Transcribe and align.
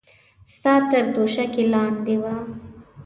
ستا 0.53 0.73
تر 0.89 1.03
توشکې 1.13 1.63
لاندې 1.73 2.15
وه. 2.21 2.35